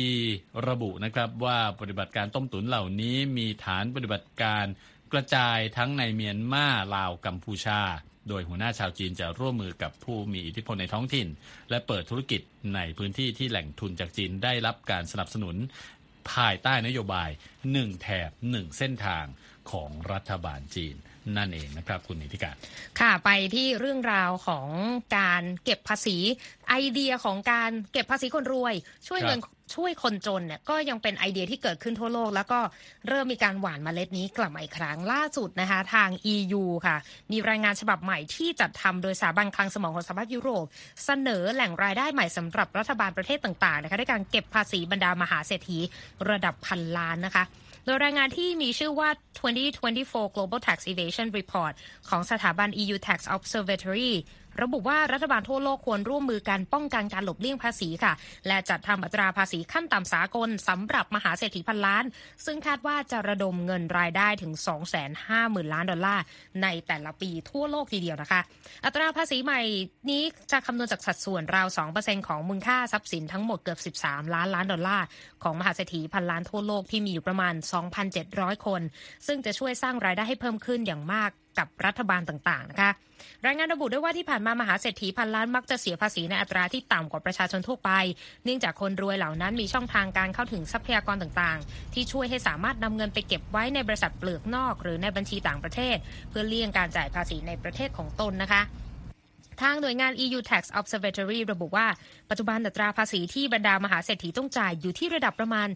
[0.67, 4.65] ระบุนะครับว่าปฏิบัติการต้มตุ๋นเหล่านี้มีฐานปฏิบัติการ
[5.13, 7.81] กระจายทั้งในเมียนมาลาวกัมพูชา
[8.29, 11.27] โดยหัวหน้าชาวจีนจะร่วมมือกับผู้มีอิทธิพลในท้องถิ่น
[11.69, 12.41] และเปิดธุรกิจ
[12.75, 15.55] ในพื้นที่ที่แหล่งทุนจากจีนได้รับการสนับสนุน
[16.33, 17.29] ภายใต้นโยบาย
[17.67, 19.25] 1 แถบ 1 เส้นทาง
[19.71, 20.95] ของรัฐบาลจีน
[21.37, 22.55] นั่นเองนะครับคุณนิติการ
[22.99, 24.67] ค่ะไปที่เรื่องราวของ
[25.17, 26.17] การเก็บภาษี
[26.69, 28.73] ไอเดียของการเก็บภาษีคนรวย
[29.07, 29.39] ช่วยเงิน
[29.75, 32.59] ช่วยคนจนเนี่ยก็ยังเป็นไอเดียที่เกิดขึ้นทั่วโลก แล้วก็
[33.07, 36.97] เริ่มมีการหว่านมเมล็ดนี้กลับมาอีกครั้งล่าสุดนะคะทาง EU ค่ะ
[37.31, 40.65] มีรายงานฉบับใหม่ที่จัดทำโดยสถาบันคลังสมองของสหภาพยุโรป
[41.05, 45.79] เสนอแหล่งรายได้ใหม่สำหรับรัฐบาลประเทศต่างๆนะคะด้วยการเก็บภาษีบรรดามหาเศรษฐี
[46.29, 47.45] ระดับพันล้านนะคะ
[47.85, 49.09] โดยรายงานที่มีชื่อว่า
[49.73, 51.73] 2024 Global Tax Evasion Report
[52.09, 54.11] ของสถาบัน EU Tax Observatory
[54.61, 58.13] ระบุว่ารัฐบาลทั่วโลกควรร่วมมือกันป้องกันการหลบเลี่ยงภาษีค่ะ
[58.47, 62.03] และจัดทำอัตราภาษีขั้นต่ำสากลสำหรับมหาเศรษฐีพันล้าน
[62.45, 64.53] ซึ่งคาดว่าจะระดมเงินรายได้ถึง
[65.13, 66.23] 250,000 ล้านดอลลาร์
[66.63, 68.41] ในแต่ละปีทั่วโลกทีเดียวนะคะ
[68.85, 69.61] อัตราภาษีใหม่
[70.09, 71.67] นี้จะคำนวณจากสัดส่วนราว
[71.97, 75.05] 2%ของมูลค่าทรัพย์สินทั้งหมดเกือบ 13 ล้านล้านดอลลาร์
[75.43, 77.53] ของมหาเศรษฐีพันล้านทั่วโลกที่มีอยู่ประมาณ
[78.09, 78.81] 2,700 คน
[79.27, 82.91] ซึ่งจะช่วยสร้างรายได้ให้เพิ่มขึ้นอย่างมากกับรัฐบาลต่างๆนะคะ
[83.45, 87.91] รายงานระบุด้วยว่าที่ผ่านมามหาเศรษฐีพันล้านมักจะเสียภาษีในอัตราที่ต่ำกว่าประชาชนทั่วไป
[88.43, 95.95] เนื่องจากคนรวยเหล่านั้นมีช่องทางการเข้าถึงทรัพยากรต่างๆ ที่ช่วยให้สามารถนำเงินไปเก็บไว้ในบริษัทเปลือกนอก หรือในบัญชีต่างประเทศ
[96.29, 98.61] เพื่อเลี่ยงการจ่ายภาษีในประเทศของตนนะคะ
[99.61, 101.87] ทางหน่วยงาน EU Tax Observatory ระบุว่า
[102.29, 105.67] ปัจจุบันอัตราภาษีที่บรรดามหาเศรษฐีต้องจ่ายอยู่ที่ระดับประมาณ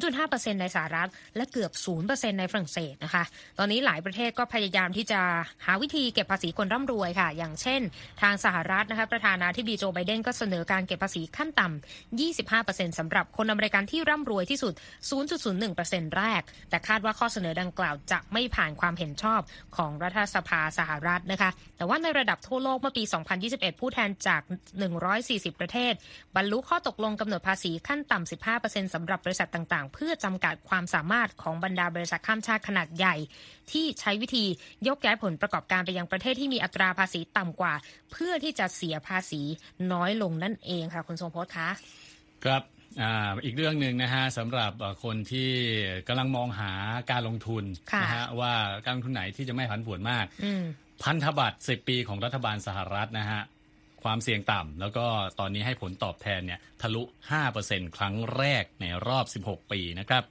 [0.00, 1.72] 0.5%ในสหรัฐ และเกือบ
[2.06, 3.24] 0%ในฝรั่งเศสนะคะ
[3.58, 5.20] ตอนนี้หลายประเทศก็พยายามที่จะ
[5.66, 7.80] หาวิธีเก็บภาษีคนร่ำรวยค่ะ อย่างเช่น
[8.22, 14.72] ทางสหรัฐนะคะประธานาธิบดีโจไบเดนก็เสนอการเก็บภาษีขั้นต่ำ 25%สำหรับคนอเมริกันที่ร่ำรวยที่สุด
[15.44, 19.40] 0.01%แรก แต่คาดว่าข้อเสนอดังกล่าวจะไม่ผ่านความเห็นชอบ
[19.76, 23.04] ของรัฐสภาสหรัฐนะคะ แต่ว่าในระดับทั่วโลกเมื่อปี
[23.50, 24.42] 2021 ผู้แทนจาก
[25.00, 25.92] 140 ประเทศ
[26.36, 33.16] บรรลุข้อตกลงกำหนดภาษีขั้นต่ำ 15%สำหรับบริษัทต่างๆ เพื่อจำกัดความสามารถของบรรดาบริษัทข้ามชาติขนาดใหญ่
[33.72, 34.44] ที่ใช้วิธี
[34.88, 37.74] ยกย้ายผลประกอบการไปยังประเทศที่มีอัตราภาษีต่ำกว่า
[38.12, 39.42] เพื่อที่จะเสียภาษี
[39.92, 41.68] น้อยลงนั่นเองค่ะคุณทรงพจน์คะ
[42.44, 42.62] ครับ
[43.00, 44.72] อ่าอีกเรื่องหนึ่งนะฮะสำหรับ
[45.04, 45.50] คนที่
[46.08, 46.72] กำลังมองหา
[47.10, 47.64] การลงทุน
[48.02, 48.52] นะฮะว่า
[48.84, 50.26] การลงทุนไหนที่จะไม่ผันผวนมาก
[51.02, 53.42] พันธบัตร10 ปีของรัฐบาลสหรัฐนะฮะ
[54.02, 55.06] ความเสี่ยงต่ำแล้วก็
[55.38, 57.02] ตอนนี้ให้ผลตอบแทนเนี่ยทะลุ
[57.50, 60.22] 5%ครั้งแรกในรอบ 16 ปีนะครับ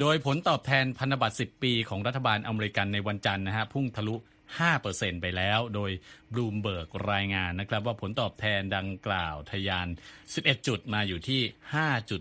[0.00, 4.16] โดยผลตอบแทนพันธบัตร 10 ปีของรัฐบาลอเมริกันในวันจันทร์นะฮะพุ่งทะลุ
[4.52, 5.90] 5%ไปแล้ว โดย
[6.32, 9.88] บลูมเบิร์กรายงานนะครับว่าผลตอบแทนดังกล่าวทะยาน
[10.26, 11.40] 11 จุดมาอยู่ที่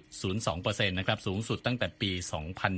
[0.04, 2.12] 5.02%นะครับสูงสุดตั้งแต่ปี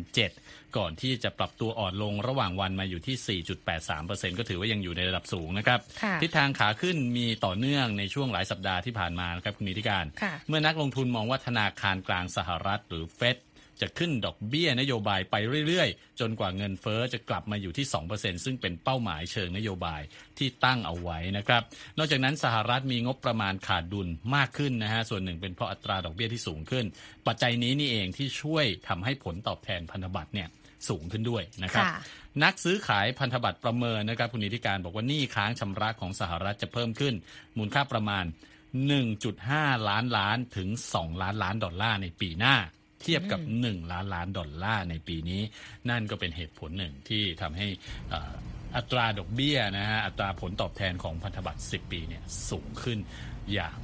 [0.06, 3.42] 2007 ก่อนที่จะปรับตัวอ่อนลงระหว่างวันมาอยู่ที่
[3.88, 5.80] 4.83%ก็ถือว่ายังอยู่ในระดับสูงนะครับ
[6.22, 10.06] ทิศทางขาขึ้นมีต่อเนื่องในช่วงหลายสัปดาห์ที่ผ่านมานะครับคุณนิติการ
[10.48, 13.38] เมื่อนักลงทุนมองว่าธนาคารกลางสหรัฐหรือเฟด
[13.82, 15.36] จะขึ้นดอกเบี้ยนโยบายไป
[15.68, 17.86] เรื่อยๆ จนกว่าเงินเฟอ้อจะกลับมาอยู่ที่
[18.16, 20.02] 2%ซึ่งเป็นเป้าหมายเชิงนโยบาย
[20.38, 21.62] ที่ตั้งเอาไว้นะครับ
[21.98, 26.86] นอกจากนั้นสหรัฐมีงบประมาณขาดดุลมากขึ้นนะฮะ ส่วนหนึ่งเป็นเพราะอัตราดอกเบี้ยที่สูงขึ้น
[27.28, 30.50] ปัจจัยนี้นี่เองที่ช่วยทำให้ผลตอบแทนพันธบัตรเนี่ย
[30.90, 31.86] สูงขึ้นด้วยนะครับ
[32.44, 37.14] นักซื้อขายพันธบัตรประเมินนะครับคุณนิติการบอกว่านี่ค้างชำระของสหรัฐจะเพิ่มขึ้น
[37.58, 38.26] มูลค่าประมาณ
[39.06, 42.56] 1.5 ล้านล้านถึง 2 ล้านล้านดอลลาร์ในปีหน้า
[43.06, 45.42] เทียบกับ 1 ล้านล้านดอลลาร์ในปีนี้
[45.90, 47.68] นั่นก็เป็นเหตุผลหนึ่งที่ทำให้
[48.76, 53.00] อัตราดอกเบี้ยนะฮะอัตราผลตอบแทนของพันธบัตร 10 ปีเนี่ยสูงขึ้น
[53.54, 53.78] อย่าง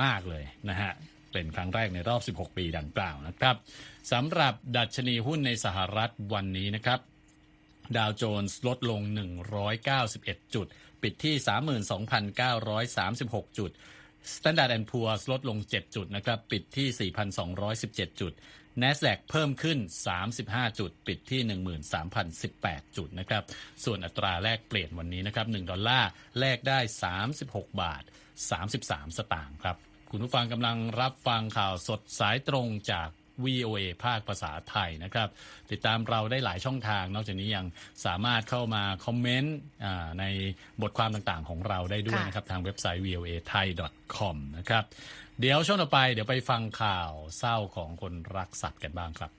[0.00, 0.92] มากเลยนะฮะ
[1.32, 3.56] เป็นครั้งแรกในรอบ 16 ปีดังกล่าวนะครับ
[4.12, 7.00] สำหรับดัชนีหุ้นในสหรัฐวันนี้นะครับ
[7.96, 9.00] ดาวโจนส์ลดลง
[9.78, 10.66] 191 จุด
[11.02, 11.34] ปิดที่
[12.26, 13.70] 32,936 จุด
[14.34, 17.10] Standard Poor's ลดลง 7 จุดนะครับ ปิดที่
[17.60, 18.32] 4,217 จุด
[18.82, 19.78] NASDAQ เพิ่มขึ้น
[20.28, 21.40] 35 จุด ปิดที่
[22.18, 23.42] 13,018 จุดนะครับ
[23.84, 26.78] ส่วนอัตราแลกเปลี่ยนวันนี้นะครับ 1 ดอลลาร์แลกได้
[27.30, 28.02] 36 บาท
[28.60, 29.76] 33 สตางค์ครับ
[30.10, 33.08] คุณผู้ฟังกำลังรับฟังข่าวสดสายตรงจาก
[33.44, 35.28] VOA ภาคภาษาไทยนะครับ
[35.70, 37.66] ติดตามเราได้หลายช่องทาง นอกจากนี้ยัง
[38.06, 39.56] สามารถเข้ามาคอมเมนต์
[40.20, 40.24] ใน
[40.82, 43.66] บทความต่างๆของเราได้ด้วยนะครับ ทางเว็บไซต์ voa thai
[44.16, 44.84] com นะครับ
[45.40, 49.30] เดี๋ยวช่วงต่อไปเดี๋ยวไปฟังข่าวเศร้าของคนรักสัตว์กันบ้างครับ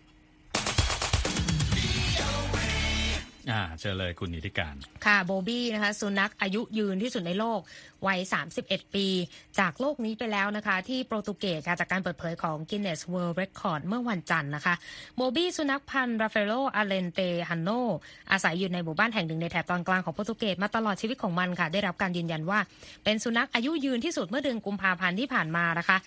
[3.52, 4.76] อ่าเชิญเลยคุณนิติการ
[5.06, 7.60] ค่ะโบบี้นะคะสุนัขอายุยืนที่สุดในโลก
[8.08, 8.20] วัย
[8.58, 9.08] 31 ปี
[9.60, 14.76] จากโลกนี้ไปแล้วนะคะ ที่โปรตุเกสจากการเปิดเผยของ Guinness World Record เมื่อวันจันทร์นะคะ
[15.16, 17.70] โบบี้สุนัขพันธุ์ราเฟโลอาเลนเตฮันโน
[18.32, 22.60] อาศัยอยู่ในหมู่บ้านแห่งหนึ่งในแถบตอนกลางของโปรตุเกสมาตลอดชีวิตของมันค่ะ ได้รับการยืนยันว่า
[23.04, 25.98] เป็นสุนัขอายุยืนที่สุดเมื่อเดือนกุมภาพันธ์ที่ผ่านมานะคะ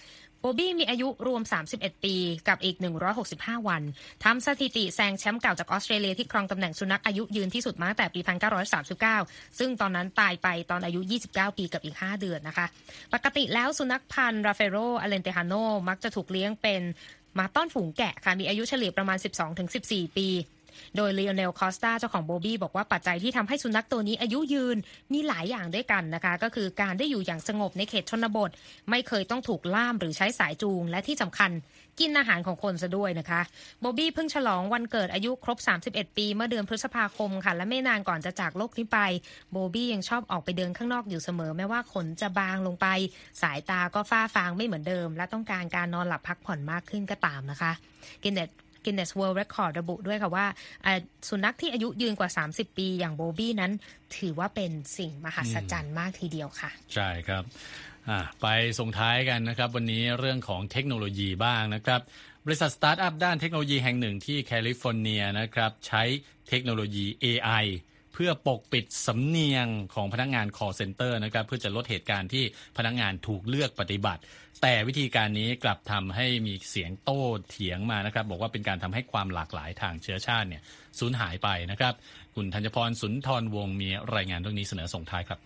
[0.45, 2.15] โบบี้มีอายุรวม 31 ปี
[2.49, 2.77] กับอีก
[3.23, 3.83] 165 วัน
[4.25, 8.21] ทำสถิติแซงแชมป์เก่าจากออสเตรเลียที่ครองตำแหน่งสุนัขอายุยืนที่สุดมาตั้งแต่ปี
[8.85, 12.67] 1939 ซึ่งตอนนั้นตายไปตอนอายุ 29 ปีกับอีก 5 เดือนนะคะ
[13.15, 15.55] ปกติแล้วสุนัขพันธุ์ราเฟโรอเลนเตฮาโน
[15.89, 16.83] มักจะถูกเลี้ยงเป็นห
[17.39, 19.19] มาต้อนฝูงแกะค่ะมีอายุเฉลี่ยประมาณ
[19.67, 20.29] 12-14 ปี
[20.97, 24.77] โดยเลโอเนลคอสตาเจ้าของโบบี้บอกว่าปัจจัยที่ทำให้สุนัขตัวนี้อายุยืน
[25.13, 28.51] มีหลายอย่างด้วยกันนะคะ ก็คือการได้อยู่อย่างสงบในเขตชนบท
[28.91, 31.51] ไม่เคยต้องถูกล่ามหรือใช้สายจูงและที่สำคัญ
[32.01, 33.41] กินอาหารของคนซะด้วยนะคะ
[33.81, 35.59] โบบี้เพิ่งฉลองวันเกิดอายุครบ
[35.89, 38.99] 31 ปีเมื่อเดือนพฤษภาคมค่ะ และไม่นานก่อนจะจากโลกนี้ไป
[39.53, 42.87] โบบี้ยังชอบออกไปเดินข้างนอกอยู่เสมอแม้ว่าขนจะบางลงไป
[43.43, 47.73] สายตาก็ฟ้าฟางไม่เหมือนเดิม และต้องการการนอนหลับพักผ่อนมากขึ้นก็ตามนะคะ
[48.23, 48.51] กินเน็ต
[48.85, 50.47] Guinness World Record ระบุด้วยค่ะว่า
[51.29, 53.73] สุนัขที่อายุยืนกว่า 30 ปีอย่างโบบี้นั้น
[54.19, 57.43] ถือว่าเป็นสิ่งมหัศจรรย์มากทีเดียวค่ะ ใช่ครับ
[58.43, 58.47] ไป
[58.79, 62.01] ส่งท้ายกันนะครับ วันนี้เรื่องของเทคโนโลยีบ้างนะครับ
[62.47, 66.03] บริษัทสตาร์ทอัพด้านเทคโนโลยีแห่งหนึ่งที่แคลิฟอร์เนียนะครับ ใช้
[66.49, 67.65] เทคโนโลยี AI
[68.15, 72.45] เพื่อปกปิดสำเนียงของพนักงาน call center นะครับเพื่อจะลดเหตุการณ์ที่
[72.77, 74.23] พนักงานถูกเลือกปฏิบัติ
[74.63, 80.63] แต่วิธีการนี้กลับทำให้มีเสียงโต้เถียงมานะครับบอกว่าเป็นการทำให้ความหลากหลายทางเชื้อชาติเนี่ย
[80.99, 81.95] สูญหายไปนะครับ
[82.35, 85.39] คุณธัญพรสุนทรวงมีรายงานเรื่องนี้เสนอส่งท้ายครับ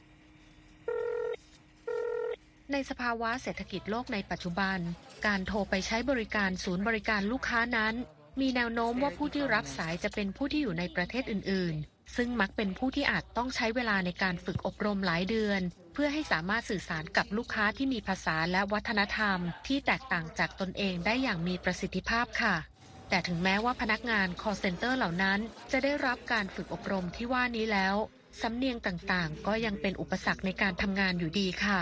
[2.72, 4.79] ในสภาวะเศรษฐกิจโลกในปัจจุบัน
[5.26, 7.94] การโทรไปใช้บริการศูนย์บริการลูกค้านั้น
[8.40, 11.76] มีแนวโน้มว่าผู้ที่รับสายจะเป็นผู้ที่อยู่ในประเทศอื่น
[12.16, 15.61] ซึ่งมักเป็นผู้ที่อาจต้องใช้เวลาในการฝึกอบรมหลายเดือน
[15.92, 22.57] เพื่อให้สามารถสื่อสารกับลูกค้าที่มีภาษาและวัฒนธรรม ที่แตกต่างจากตนเองได้อย่างมีประสิทธิภาพค่ะ
[23.09, 25.38] แต่ถึงแม้ว่าพนักงาน call center เหล่านั้น
[25.73, 27.97] จะได้รับการฝึกอบรมที่ว่านี้แล้ว
[28.40, 31.81] สำเนียงต่างๆ ก็ยังเป็นอุปสรรคในการทำงานอยู่ดีค่ะ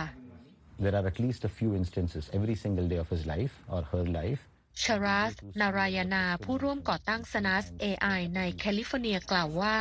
[0.83, 4.05] There are at least a few instances every single day of his life or her
[4.21, 4.43] life
[4.83, 9.77] ชารัสนารายนาผู้ร่วมก่อตั้ง Sanas AI ในแคลิฟอร์เนียกล่าวว่า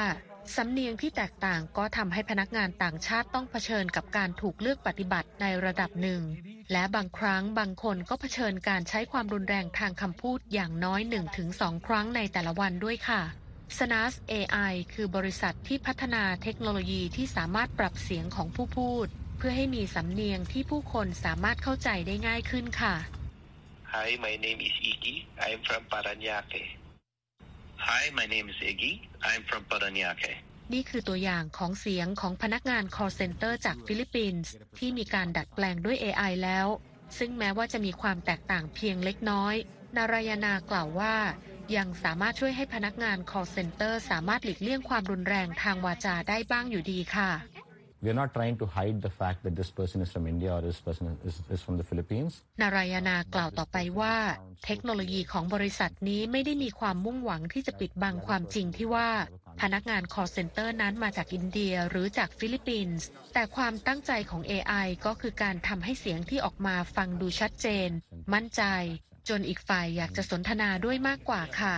[0.55, 6.21] สำเนียงที่แตกต่างก็ทำให้พนักงานต่างชาติต้องเผชิญกับการถูกเลือกปฏิบัติในระดับหนึ่ง
[6.71, 11.01] และบางครั้งบางคนก็เผชิญการใช้ความรุนแรงทางคำพูดอย่างน้อย
[11.43, 13.21] 1-2 ครั้งในแต่ละวันด้วยค่ะ
[13.77, 22.95] Sanas AI คือบริษัทที่พัฒนาเทคโนโลยีที่สามารถปรับเสียงของผู้พูด เพื่อให้มีสำเนียงที่ผู้คนสามารถเข้าใจได้ง่ายขึ้นค่ะ
[23.93, 25.15] Hi, my name is Iggy.
[25.45, 26.82] I'm from Paranaque.
[27.77, 28.93] Hi, my name is Iggy.
[29.29, 30.33] I'm from Paranaque.
[30.73, 36.67] นี่คือตัวอย่างของเสียงของพนักงาน call center จากฟิลิปปินส์ที่มีการดัดแปลงด้วย AI แล้ว
[37.17, 39.55] ซึ่งแม้ว่าจะมีความแตกต่างเพียงเล็กน้อย
[39.95, 41.15] นารายนากล่าวว่า
[41.75, 47.29] ยังสามารถช่วยให้พนักงาน call center สามารถหลีกเลี่ยงความรุนแรงทางวาจาได้บ้างอยู่ดีค่ะ
[48.03, 50.59] We are not trying to hide the fact that this person is from India or
[50.59, 52.31] this person is, is from the Philippines.
[52.61, 54.15] นารายนากล่าวต่อไปว่า
[54.65, 59.09] เทคโนโลยีของบริษัทนี้ไม่ได้มีความมุ่งหวังที่จะปิดบังความจริงที่ว่า
[59.61, 67.89] พนักงาน call center นั้นมาจากอินเดียหรือจากฟิลิปปินส์ แต่ความตั้งใจของ AI ก็คือการทำให้เสียงที่ออกมาฟังดูชัดเจน
[68.33, 68.63] มั่นใจ
[69.29, 71.75] จนอีกฝ่ายอยากจะสนทนาด้วยมากกว่าค่ะ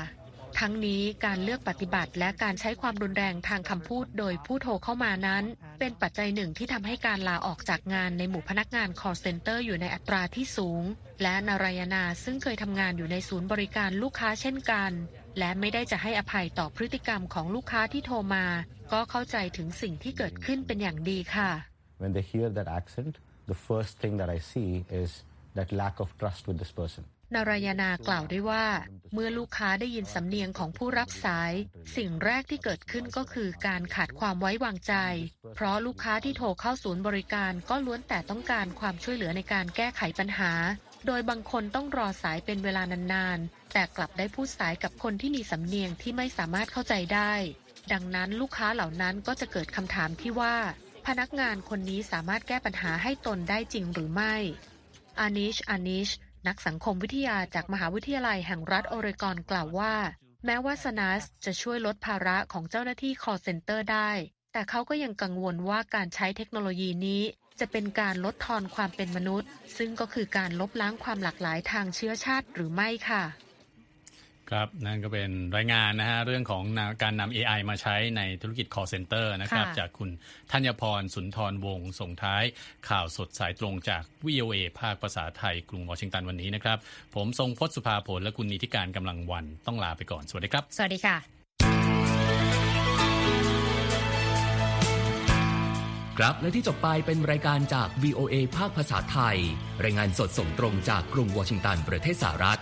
[0.60, 5.44] ทั้งนี้การเลือกปฏิบัติและการใช้ความรุนแรงทางคำพูดโดยผู้โทรเข้ามานั้น
[5.80, 10.84] เป็นปัจจัยหนึ่งที่ทำให้การลาออกจากงานในหมู่พนักงาน call center อยู่ในอัตราที่สูง
[11.22, 14.92] และนารายนาซึ่งเคยทำงานอยู่ในศูนย์บริการลูกค้าเช่นกัน
[15.40, 18.46] และไม่ได้จะให้อภัยต่อพฤติกรรมของลูกค้าที่โทรมา
[18.94, 21.50] ก็เข้าใจถึงสิ่งที่เกิดขึ้นเป็นอย่างดีค่ะ
[22.04, 23.14] When they hear that accent,
[23.52, 24.70] the first thing that I see
[25.02, 25.10] is
[25.58, 27.04] that lack of trust with this person.
[27.34, 28.66] นารายนากล่าวด้วยว่า
[29.14, 31.54] เมื่อลูกค้าได้ยินสำเนียงของผู้รับสาย
[31.96, 34.94] สิ่งแรกที่เกิดขึ้นก็คือการขาดความไว้วางใจ
[35.56, 40.52] เพราะลูกค้าที่โทรเข้าศูนย์บริการก็ล้วนแต่ต้องการความช่วยเหลือในการแก้ไขปัญหา
[41.06, 47.34] โดยบางคนต้องรอสายเป็นเวลานานๆ แต่กลับได้พูดสายกับคนที่มีสำเนียงที่ไม่สามารถเข้าใจได้
[47.92, 50.56] ดังนั้นลูกค้าเหล่านั้นก็จะเกิดคำถามที่ว่า
[51.08, 54.36] พนักงานคนนี้สามารถแก้ปัญหาให้ตนได้จริงหรือไม่
[55.20, 56.10] อานิชอานิช
[56.48, 59.96] นักสังคมวิทยาจากมหาวิทยาลัยแห่งรัฐโอเรกอนกล่าวว่า
[60.46, 64.12] แม้ว่าสนัสจะช่วยลดภาระของเจ้าหน้าที่คอเซ็นเตอร์ได้
[64.54, 67.22] แต่เขาก็ยังกังวลว่าการใช้เทคโนโลยีนี้
[67.60, 73.24] จะเป็นการลดทอนความเป็นมนุษย์ ซึ่งก็คือการลบล้างความหลากหลายทางเชื้อชาติหรือไม่ค่ะ
[74.52, 76.64] ครับนั่นก็เป็นรายงานนะฮะเรื่องของ
[77.04, 80.10] การนำ AI มาใช้ในธุรกิจ call center นะครับค่ะจากคุณ
[80.52, 82.44] ธัญพรสุนทรวงศ์ส่งท้าย
[82.90, 86.78] ข่าวสดสายตรงจาก VOA ภาคภาษาไทย กรุงวอชิงตันวันนี้นะครับ
[87.16, 91.16] ผมทรงพศสุภาผลและคุณนิติการกำลังวันต้องลาไปก่อน สวัสดีครับ สวัสดีค่ะ
[96.18, 99.38] ครับและที่จบไปเป็นรายการจาก VOA ภาคภาษาไทย
[99.84, 102.62] รายงานสดส่งตรงจากกรุงวอชิงตันประเทศสหรัฐ